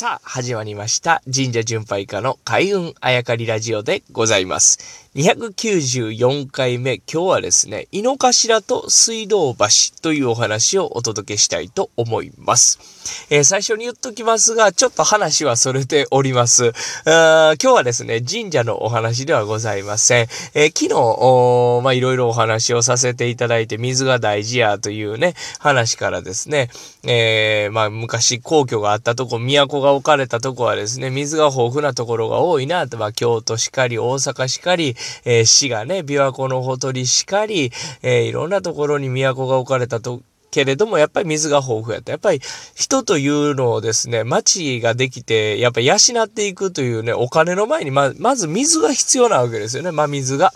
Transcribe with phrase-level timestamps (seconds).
[0.00, 1.22] さあ、始まりました。
[1.24, 5.07] 神社巡拝家の開運あやかりラジオでございます。
[5.16, 9.66] 294回目、今日はですね、井の頭と水道橋
[10.02, 12.78] というお話をお届けしたいと思います。
[13.30, 16.74] えー、最初に言っときますが、ちょっと話はそれております。
[17.06, 20.26] 今日はですね、神社のお話ではございません。
[20.52, 26.68] えー、昨日、まあ、いろいろお話をさせていただいて、水が大事やというね、話からですね、
[27.04, 42.12] えー、まあ、昔皇居があったとこ、都が置かれたとこはですね、水が豊富なところが多いなと、まあ、京都しかり、大阪しかり、えー、市がね、琵琶湖のほとりしかり、えー、いろんなところに都が置かれたと、けれども、やっぱり水が豊富やった。
[42.12, 42.40] やっぱり
[42.74, 50.52] 人というのをですね、町ができて、やっぱり養っていくというね、お金の前にま、まず水が必要なわけですよね、真水が。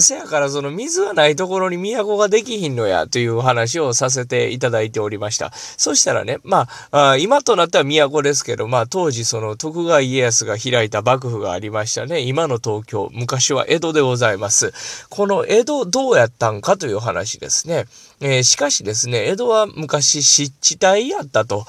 [0.00, 5.52] せやからその水がないところに都ができひんのやという話をさせていただいておりました。
[5.54, 12.20] そしたらね、まあ、今となっては都ですけど、まあ当時その徳川家康が開いた幕府がありましたね。
[12.20, 14.72] 今の東京、昔は江戸でございます。
[15.08, 17.86] この江戸どうやったんかという話ですね。
[18.20, 21.66] えー、しかしですね、江戸は昔湿地帯やったと。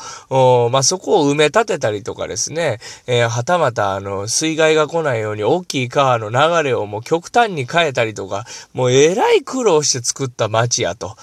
[0.72, 11.16] まあ、そこを埋め立てたりとかですね、えー、はたまたあの、水害が来ないように大きい川の流れをもう極端に変えたたりとか、もうえらい苦労して作った町やと。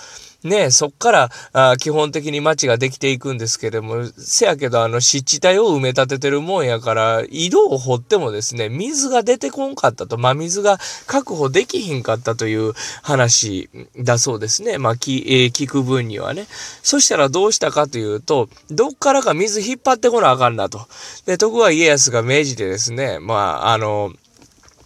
[0.42, 14.78] ね、そっからあ基本的に街ができていくんですけれども、せやけどあの湿地帯を埋め立ててるもんやから、井戸を掘ってもですね、水が出てこんかったと、まあ水が確保できひんかったという話だそうですね。
[14.78, 16.47] まあき、えー、聞く分にはね。
[16.83, 20.89] そしたらどうしたかというと、どっからか水引っ張ってこなあかんなと。
[21.27, 24.14] で、徳川家康が明治でですね、まあ、あの、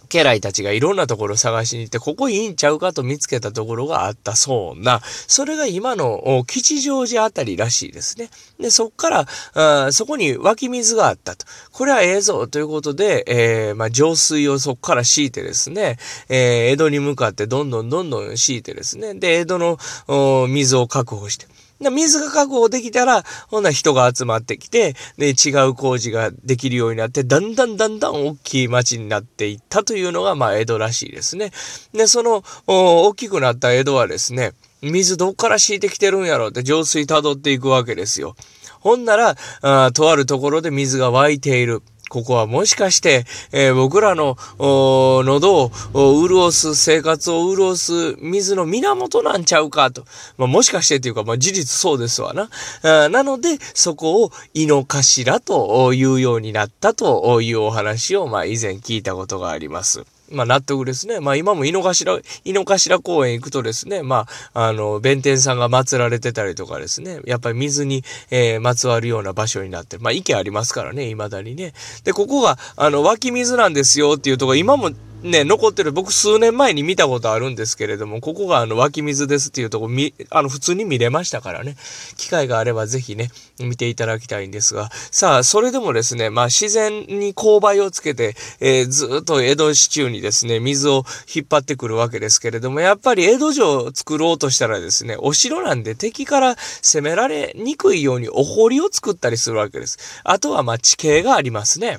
[0.05, 8.29] 家来たちがいろんなところを探しに行って、ここいいんちゃうかと見つけたところがあったそうな、それが今の吉祥寺あたりらしいですね。
[8.59, 11.45] で、そっから、あそこに湧き水があったと。
[11.71, 15.97] これはええぞということで、えー、まあ、浄水をそこから敷いてですね、
[16.29, 21.47] えー、江戸に向かってどんどんどんどん敷いてですね、で、江戸の水を確保して、
[21.79, 31.51] 水が確保できたら、ほんな人が集まってきて、で、違う工事ができるようになって、だんだんだんだん大きい町になっていったというのが、まあ、江戸らしいですね。
[31.93, 38.35] で、その、大きくなった江戸はですね、水どっから敷いてきてるんやろうって浄水辿っていくわけですよ。
[38.79, 41.81] ほんなら、あとあるところで水が湧いている。
[42.15, 50.05] ここはもしかして、えー、僕らの喉を潤す、生活を潤す水の源なんちゃうかと。
[50.37, 52.49] まあ、もしかしてというか、まあ、事実そうですわな。
[52.83, 60.05] あなので、そこを井の頭というようになったというお話を、まあ、以前聞いたことがあります。
[60.31, 61.19] まあ納得ですね。
[61.19, 70.03] まあ今も井の頭、井の頭公園行くとですね、まあ、あの、弁天さんが祀られてたりとかですね、やっぱり水に、えー、まつわるような場所になってる。
[70.03, 71.73] まあ池ありますからね、未だにね。
[72.03, 74.91] で、ここが、あの、湧き水なんですよっていうところ、今も
[75.25, 81.75] ね、残ってる、僕数年前に見たことあるんですけれども、ここがあの湧き水ですっていうとこみ、あの普通に見れましたからね、
[82.15, 99.97] 機会があればぜひね、見ていただきたいんですが、さあ、それでもですね、まあ自然に勾配をつけて、えー、ずっと江戸市中にですね、水を引っ張ってくるわけですけれども、やっぱり江戸城を作ろうとしたらですね、お城なんで敵から攻められにくいようにお堀を作ったりするわけです。
[100.23, 101.97] あとはまあ地形がありますね。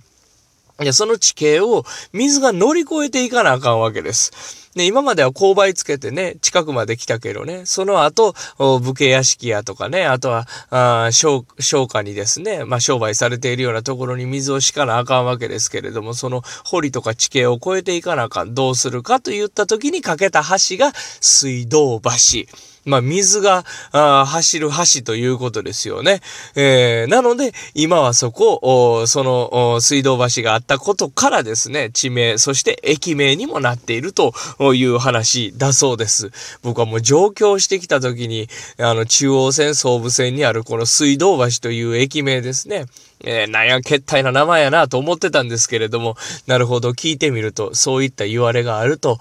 [0.78, 4.65] で、その地形を水が乗り越えていかなあかんわけです。
[4.76, 11.44] で、今までは勾配つけてね、近くまで来たけどね、その後、武家屋敷やとかね、あとは、あ商
[11.88, 18.54] 家にですね、まあ商売されているようなところに水を敷かなあかんわけですけれども、その堀とか地形を越えていかなあかん。
[18.54, 22.44] どうするかと言った時に架けた橋が水道橋。
[22.86, 26.20] まあ、水が走る橋ということですよね。
[26.54, 34.32] えー、なので、今はそこ、その水道橋があったことからですね、地名、そして駅名にもなっていると
[34.74, 36.30] いう話だそうです。
[36.62, 42.86] 僕はもう上京してきた時に、あの、中央線総武線にあるこの水道橋という駅名ですね。
[43.24, 49.18] えー、なんや、けったいな名前やなと思ってたんですけれども、なるほど、聞いてみると、そういった言われがあると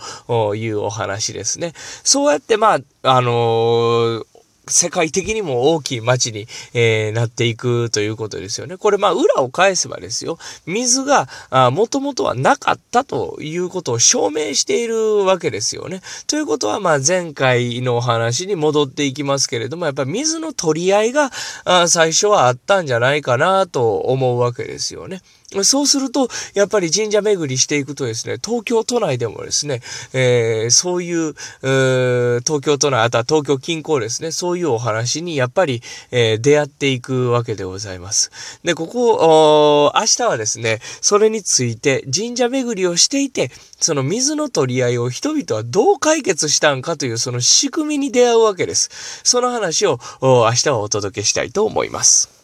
[0.56, 1.74] いうお話ですね。
[2.04, 4.25] そうやって、まあ、あのー
[4.68, 8.78] 世界的にも大きい町に、えー、なっていくということですよね。
[8.78, 10.38] これまあ裏を返せばですよ。
[10.66, 11.28] 水が
[11.72, 16.02] もともとはなかったということを証明しているわけですよね。
[16.28, 21.32] ということはまあ前回のお話に戻っていきますけれども、やっぱり水の取り合いが
[21.64, 25.22] あ最初はあったんじゃないかなと思うわけですよね。
[25.64, 29.82] そうすると、やっぱり神社巡りしていくとですね、東京都内でもですね、
[30.14, 38.32] えー、そういう、東京都内、あとは東京近郊ですね、そういうお話にやっぱり、えー、出会っていくわけでございます。
[38.64, 48.90] で、ここ、明日はですね、それについて神社巡りをしていて、その水の取り合いを人々はどう解決したんかというその仕組みに出会うわけです。
[49.24, 52.35] その話を明日はお届けしたいと思います。